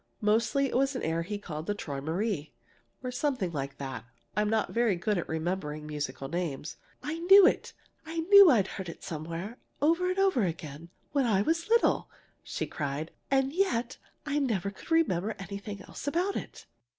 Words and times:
Mostly 0.21 0.65
it 0.65 0.75
was 0.75 0.95
an 0.95 1.03
air 1.03 1.21
he 1.21 1.37
called 1.37 1.67
'Träumerei,' 1.67 2.49
or 3.03 3.11
something 3.11 3.51
like 3.51 3.77
that. 3.77 4.03
I'm 4.35 4.49
not 4.49 4.71
very 4.73 4.95
good 4.95 5.19
at 5.19 5.29
remembering 5.29 5.85
musical 5.85 6.27
names." 6.27 6.77
"I 7.03 7.19
knew 7.19 7.45
it! 7.45 7.73
I 8.03 8.21
knew 8.21 8.49
I'd 8.49 8.65
heard 8.65 8.89
it 8.89 9.03
somewhere, 9.03 9.59
over 9.79 10.09
and 10.09 10.17
over 10.17 10.41
again, 10.43 10.89
when 11.11 11.27
I 11.27 11.43
was 11.43 11.69
little!" 11.69 12.09
she 12.41 12.65
cried. 12.65 13.11
"And 13.29 13.53
yet 13.53 13.97
I 14.25 14.39
never 14.39 14.71
could 14.71 14.89
remember 14.89 15.35
anything 15.37 15.83
else 15.83 16.07
about 16.07 16.35
it!" 16.35 16.65